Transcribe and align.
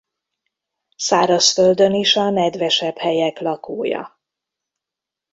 Szárazföldön 0.95 1.91
is 1.93 2.15
a 2.15 2.29
nedvesebb 2.29 2.97
helyek 2.97 3.39
lakója. 3.39 4.19